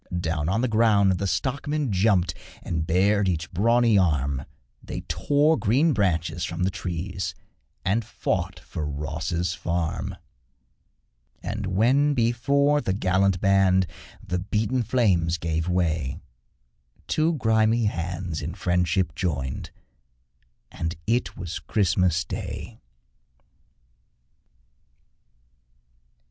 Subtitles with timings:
[0.19, 4.45] Down on the ground the stockmen jumped And bared each brawny arm,
[4.81, 7.35] They tore green branches from the trees
[7.85, 10.15] And fought for Ross's farm;
[11.43, 13.85] And when before the gallant band
[14.25, 16.17] The beaten flames gave way,
[17.05, 19.69] Two grimy hands in friendship joined
[20.71, 22.79] And it was Christmas Day.